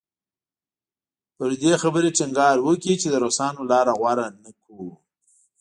[1.35, 4.87] پر دې خبرې ټینګار وکړي چې د روسانو لاره غوره نه کړو.